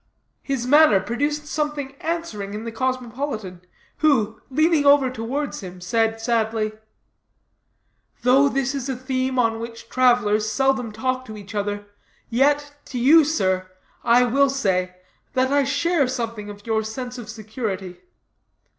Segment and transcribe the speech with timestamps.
[0.41, 3.61] His manner produced something answering to it in the cosmopolitan,
[3.97, 6.71] who, leaning over towards him, said sadly:
[8.23, 11.85] "Though this is a theme on which travelers seldom talk to each other,
[12.31, 13.69] yet, to you, sir,
[14.03, 14.95] I will say,
[15.33, 18.01] that I share something of your sense of security.